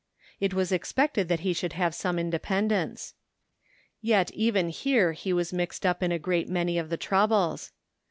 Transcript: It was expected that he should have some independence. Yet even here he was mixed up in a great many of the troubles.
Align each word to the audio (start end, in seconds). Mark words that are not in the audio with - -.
It 0.39 0.51
was 0.55 0.71
expected 0.71 1.27
that 1.27 1.41
he 1.41 1.53
should 1.53 1.73
have 1.73 1.93
some 1.93 2.17
independence. 2.17 3.13
Yet 4.01 4.31
even 4.31 4.69
here 4.69 5.11
he 5.11 5.31
was 5.31 5.53
mixed 5.53 5.85
up 5.85 6.01
in 6.01 6.11
a 6.11 6.17
great 6.17 6.49
many 6.49 6.79
of 6.79 6.89
the 6.89 6.97
troubles. 6.97 7.71